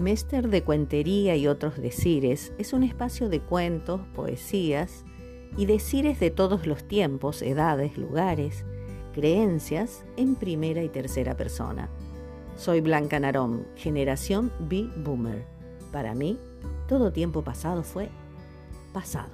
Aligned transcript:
Mester 0.00 0.48
de 0.48 0.62
Cuentería 0.62 1.36
y 1.36 1.46
otros 1.46 1.76
decires 1.76 2.52
es 2.58 2.72
un 2.72 2.82
espacio 2.82 3.28
de 3.28 3.40
cuentos, 3.40 4.00
poesías 4.14 5.04
y 5.56 5.66
decires 5.66 6.18
de 6.18 6.30
todos 6.30 6.66
los 6.66 6.84
tiempos, 6.84 7.42
edades, 7.42 7.98
lugares, 7.98 8.64
creencias 9.12 10.04
en 10.16 10.36
primera 10.36 10.82
y 10.82 10.88
tercera 10.88 11.36
persona. 11.36 11.90
Soy 12.56 12.80
Blanca 12.80 13.20
Narón, 13.20 13.66
generación 13.76 14.52
B-Boomer. 14.60 15.44
Para 15.92 16.14
mí, 16.14 16.38
todo 16.88 17.12
tiempo 17.12 17.42
pasado 17.42 17.82
fue 17.82 18.08
pasado. 18.92 19.30